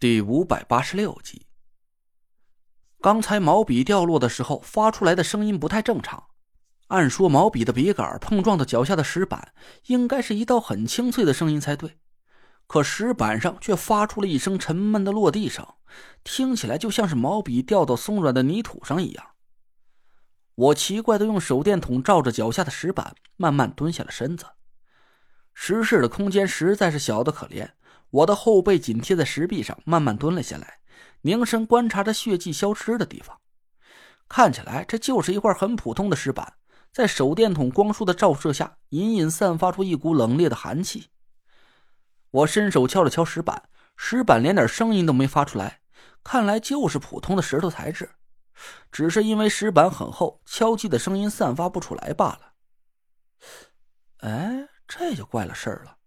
[0.00, 1.48] 第五百八十六集。
[3.00, 6.28] 刚才毛笔掉落的时候发出来的声音不太正常，
[6.86, 9.52] 按说毛笔的笔杆碰撞到脚下的石板，
[9.86, 11.98] 应该是一道很清脆的声音才对，
[12.68, 15.66] 可石板上却发出了一声沉闷的落地声，
[16.22, 19.30] 听起来就像是毛笔掉到松软的泥土上一样。
[20.54, 24.46] 我奇怪的用手电筒照着脚下的石板，慢慢蹲下了身子。
[25.54, 27.70] 石室的空间实在是小的可怜。
[28.10, 30.80] 我的后背紧贴在石壁上，慢慢蹲了下来，
[31.22, 33.40] 凝神观察着血迹消失的地方。
[34.28, 36.54] 看起来这就是一块很普通的石板，
[36.92, 41.08] 在手电筒光束的照射下，隐隐散发出一股冷冽的寒气。
[42.30, 45.80] 我伸手敲了敲石板，石板连点声音都没发出来，
[46.22, 48.10] 看来就是普通的石头材质，
[48.92, 52.52] 只是因为石板很厚，敲击的声音散发不出来罢了。
[54.18, 55.97] 哎，这就怪了事儿了。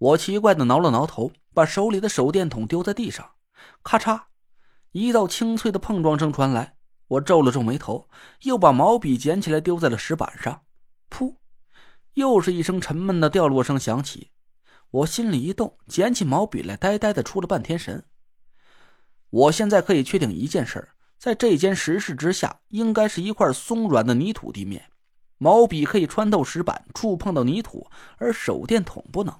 [0.00, 3.32] 我奇怪的挠了挠头，把手里的手电筒丢在地上，
[3.82, 4.22] 咔嚓，
[4.92, 6.74] 一道清脆的碰撞声传来。
[7.06, 8.08] 我皱了皱眉头，
[8.44, 10.62] 又把毛笔捡起来丢在了石板上，
[11.10, 11.36] 噗，
[12.14, 14.30] 又是一声沉闷的掉落声响起。
[14.90, 18.06] 我心里一动，捡起毛笔来，呆呆的出了半天神。
[19.28, 24.90] 我现在可以确定一件事在这间石室之下，应该是一块松软的泥土地面，
[25.36, 29.38] 毛笔可以穿透石板，触碰到泥土，而手电筒不能。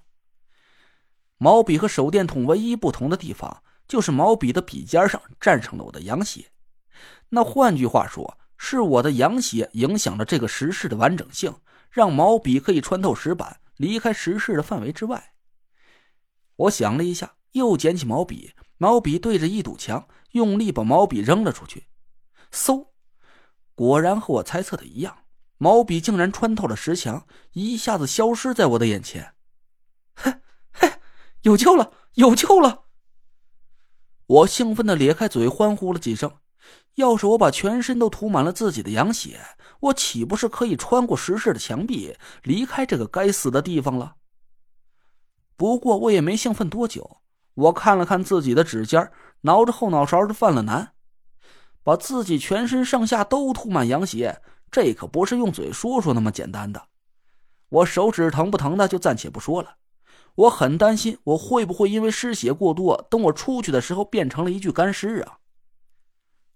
[1.42, 6.50] 毛笔和手电筒唯一不同的地方，就是毛笔的笔尖上沾上了我的羊血。
[7.30, 11.54] 那换句话说，是我的羊血影响了这个石室的完整性，
[11.90, 15.32] 让毛笔可以穿透石板，离开石室的范围之外。
[16.56, 21.86] 我想了一下，又捡起毛笔，毛笔对着一堵墙，用力把毛笔扔了出去。
[22.52, 22.88] 嗖，
[23.74, 25.20] 果然和我猜测的一样，
[25.56, 29.32] 毛笔竟然穿透了石墙，一下子消失在我的眼前。
[31.42, 31.92] 有救了！
[32.14, 32.84] 有救了！
[34.26, 36.30] 我兴奋的咧开嘴，欢呼了几声。
[36.96, 39.40] 要是我把全身都涂满了自己的羊血，
[39.80, 44.16] 我岂不是可以穿过石室的墙壁，离开这个该死的地方了？
[45.56, 47.18] 不过我也没兴奋多久。
[47.54, 49.10] 我看了看自己的指尖，
[49.42, 50.92] 挠着后脑勺就犯了难。
[51.82, 56.88] 把自己全身上下都涂满羊血，这可不是用嘴说说那么简单的。
[57.70, 59.76] 我手指疼不疼的，就暂且不说了。
[60.34, 65.38] 我很担心，我会不会因为失血过多，等我出去的时候变成了一具干尸啊！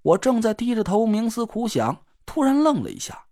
[0.03, 3.27] 我正在低着头冥思苦想，突然愣了一下。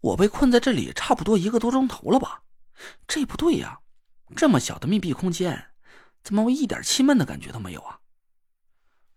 [0.00, 2.42] 我被困在这里差不多一个多钟头了吧？
[3.06, 3.80] 这不对呀！
[4.36, 5.70] 这么小的密闭空间，
[6.22, 7.98] 怎么我一点气闷的感觉都没有啊？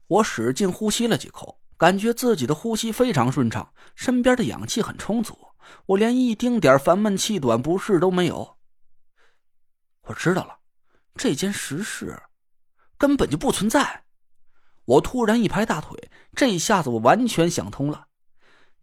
[0.08, 5.38] 我使劲呼吸了几口，感觉自己的呼吸非常顺畅，身边的氧气很充足，
[5.86, 8.58] 我连一丁点烦闷、气短不适都没有。
[10.08, 10.58] 我知道了，
[11.16, 12.22] 这间石室
[12.98, 14.04] 根本就不存在。
[14.86, 18.08] 我突然一拍大腿，这一下子我完全想通了。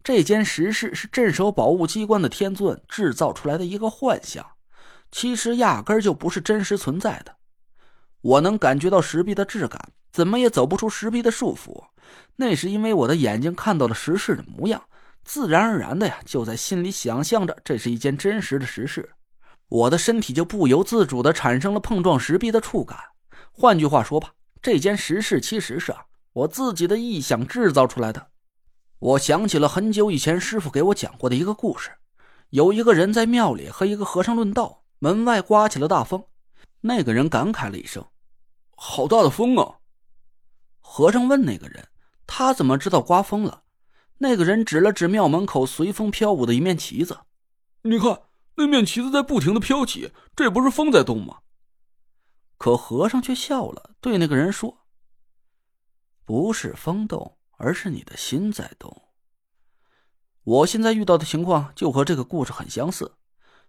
[0.01, 4.45] 这间石室是镇守宝物机关的天尊制造出来的一个幻象，
[5.11, 7.35] 其实压根就不是真实存在的。
[8.21, 11.85] 我能感觉到石壁的质感，怎么也走不出石壁的束缚。
[12.37, 14.81] 那是因为我的眼睛看到了石室的模样，
[15.25, 19.09] 自然而然的呀，就在心里想象着这是一间真实的石室。
[19.69, 22.97] 我的身体就不由自主的产生了碰撞石壁的触感。
[23.51, 28.29] 换句话说吧，这间石室其实是啊我自己的臆想制造出来的。
[28.97, 31.91] 我想起了很久以前师傅给我讲过的一个故事：
[32.49, 36.23] 有一个人在庙里和一个和尚论道，门外刮起了大风。
[36.81, 38.03] 那个人感慨了一声
[38.75, 39.75] ：“好大的风啊！”
[40.81, 41.87] 和尚问那个人
[42.25, 43.63] ：“他怎么知道刮风了？”
[44.19, 47.19] 那个人指了指庙门口随风飘舞的一面旗子
[47.83, 48.21] ：“你看。”
[48.59, 51.37] 那面旗子在不停的飘起，这不是风在动吗？
[52.57, 54.79] 可和尚却笑了，对那个人说
[56.25, 59.03] ：“不是风动，而是你的心在动。”
[60.43, 63.15] 我现在遇到的情况就和这个故事很相似，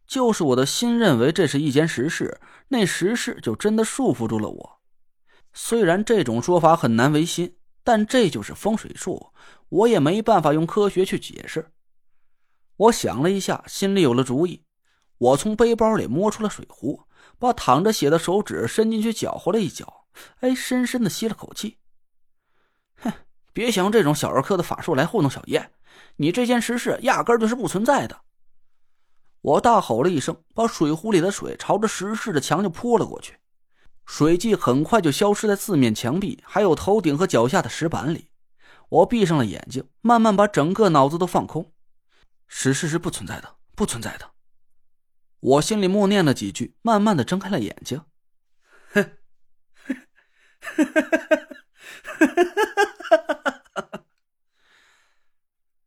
[0.09, 4.81] 就是我的心认为这是一间石室，那石室就真的束缚住了我。
[5.53, 9.33] 虽然这种说法很难违心，但这就是风水术，
[9.69, 11.71] 我也没办法用科学去解释。
[12.75, 14.65] 我想了一下，心里有了主意。
[15.21, 17.03] 我从背包里摸出了水壶，
[17.39, 20.07] 把淌着血的手指伸进去搅和了一搅，
[20.41, 21.77] 哎，深深的吸了口气。
[22.97, 23.13] 哼，
[23.53, 25.71] 别想这种小儿科的法术来糊弄小叶，
[26.17, 28.23] 你这件实事压根就是不存在的！
[29.43, 33.37] 我大吼了一声，把水壶里的水朝着石室的墙就泼了过去，
[34.07, 38.31] 水迹很快就消失在四面墙壁，还有头顶和脚下的石板里。
[38.89, 41.71] 我闭上了眼睛，慢慢把整个脑子都放空。
[42.49, 44.31] 石室是不存在的，不存在的。
[45.41, 48.03] 我心里默念了几句，慢慢的睁开了眼睛。
[48.93, 49.11] 哼，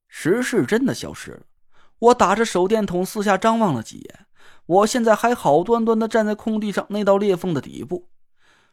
[0.08, 1.44] 石室真的消失了。
[2.00, 4.26] 我打着手电筒四下张望了几眼，
[4.66, 8.10] 我现在还好端端的站在空地上那道裂缝的底部，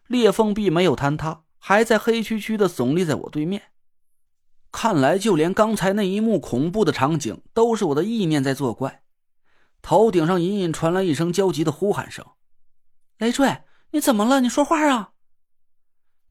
[0.06, 3.62] 裂缝壁没有坍塌，还在黑黢黢的耸立在我对面。
[4.72, 8.99] 看来，就连刚才那一幕恐怖的场景，都是我的意念在作怪。
[9.82, 12.24] 头顶上隐隐传来一声焦急的呼喊声
[13.18, 14.40] ：“雷坠，你怎么了？
[14.40, 15.12] 你说话啊！”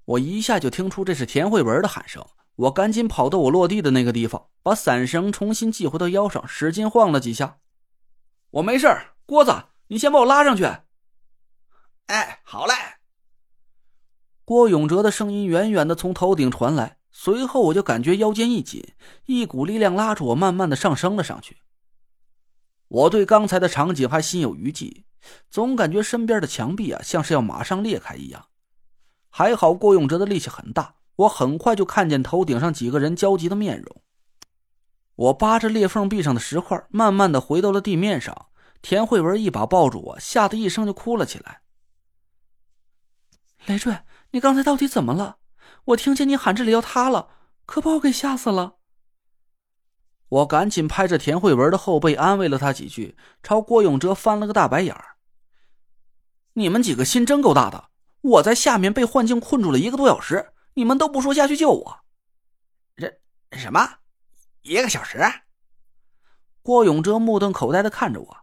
[0.06, 2.26] 我一下就听出这是田慧文的喊声，
[2.56, 7.58] 我赶紧跑到我落地的那个地方，把伞绳重新系回到腰上，使劲晃了几下。
[8.52, 8.88] 我没事
[9.26, 10.64] 郭子，你先把我拉上去。
[12.08, 12.74] 哎，好嘞。
[14.44, 16.98] 郭永哲的声音远远的从头顶传来。
[17.12, 18.94] 随后我就感觉腰间一紧，
[19.26, 21.58] 一股力量拉着我，慢慢的上升了上去。
[22.90, 25.06] 我对刚才的场景还心有余悸，
[25.50, 28.48] 总感觉身边的墙壁啊，像是要马上裂开一样。
[29.30, 34.02] 还好郭永哲的力气很大，我很快就看见头顶上几个人焦急的面容。
[35.16, 38.48] 我扒着裂缝壁上的石块，慢慢的回到了地面上。
[38.82, 41.62] 田慧文一把抱住我，吓得一声就哭了起来。
[43.66, 44.00] 雷坠，
[44.32, 45.38] 你刚才到底怎么了？
[45.86, 47.30] 我听见你喊这里要塌了，
[47.66, 48.78] 可把我给吓死了。
[50.30, 55.18] 我赶紧拍着田慧文的后背，安慰了他几句，朝郭永哲翻了个大白眼儿。
[56.54, 57.90] 你们几个心真够大的！
[58.22, 62.00] 我在下面被幻境困住了一个多小时，你们都不说下去救我。
[62.96, 63.12] 这
[63.54, 63.98] 什么？
[64.62, 65.20] 一个小时？
[66.62, 68.38] 郭永哲目瞪口呆的看着我。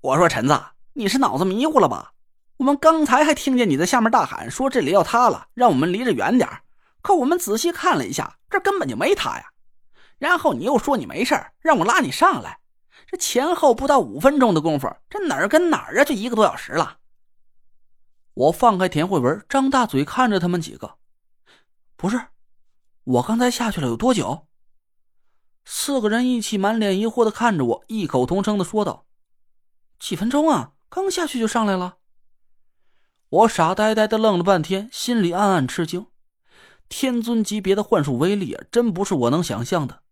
[0.00, 0.58] 我说：“陈子，
[0.94, 2.12] 你是脑子迷糊了吧？”
[2.58, 6.48] 我们刚才还听见你在下面大喊，说这里要塌了，让我们离着远点
[7.02, 9.52] 可我们仔细看了一下，这根本就没塌呀。
[10.18, 12.60] 然后你又说你没事让我拉你上来。
[13.06, 16.04] 这前后不到五分钟的功夫，这哪儿跟哪儿啊？
[16.04, 16.98] 就一个多小时了。
[18.34, 20.96] 我放开田慧文，张大嘴看着他们几个。
[21.96, 22.26] 不是，
[23.04, 24.46] 我刚才下去了有多久？
[25.64, 29.06] 四个人一起满脸疑惑的看着我，异口同声的说道
[29.98, 31.96] ：“几分钟啊，刚下去就上来了。”
[33.30, 36.06] 我傻呆呆的愣了半天，心里暗暗吃惊。
[36.88, 40.02] 天尊级别的幻术威力啊，真不是我能想象的。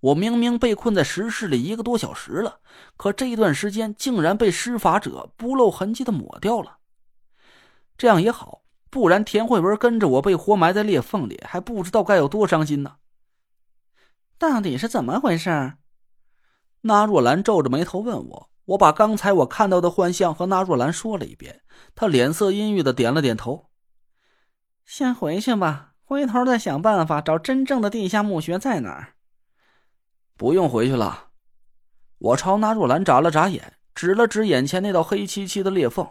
[0.00, 2.60] 我明明被困在石室里一个多小时了，
[2.96, 6.78] 可这一段时间竟然被施法者不露痕迹的抹掉了。
[7.96, 12.96] 这样也好，不然田慧文跟着我被活埋在裂缝里，还不知道该有多伤心呢。
[14.38, 15.74] 到底是怎么回事？
[16.82, 18.50] 那若兰皱着眉头问我。
[18.68, 21.62] 我把刚才我看到的幻象和那若兰说了一遍，
[21.94, 23.70] 她脸色阴郁的点了点头。
[24.84, 29.14] 先回去吧，回头再想办法找真正的地下墓穴在哪儿。
[30.38, 31.30] 不用回去了，
[32.18, 36.08] 我朝纳若兰眨了眨眼，指了指眼前那道黑漆漆的裂缝，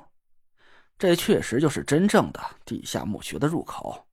[0.99, 4.06] 这确实就是真正的地下墓穴的入口。